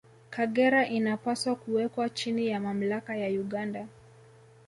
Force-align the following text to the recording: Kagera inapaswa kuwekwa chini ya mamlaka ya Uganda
Kagera 0.29 0.87
inapaswa 0.89 1.55
kuwekwa 1.55 2.09
chini 2.09 2.47
ya 2.47 2.59
mamlaka 2.59 3.15
ya 3.15 3.29
Uganda 3.41 3.87